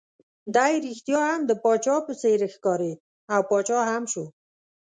دی 0.55 0.73
ريښتیا 0.87 1.21
هم 1.31 1.41
د 1.47 1.51
پاچا 1.63 1.95
په 2.05 2.13
څېر 2.21 2.39
ښکارېد، 2.55 2.99
او 3.33 3.41
پاچا 3.49 3.79
هم 3.91 4.03
شو. 4.11 4.25